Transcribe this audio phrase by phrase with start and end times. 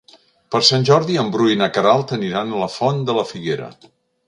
[0.53, 3.71] Per Sant Jordi en Bru i na Queralt aniran a la Font de la Figuera.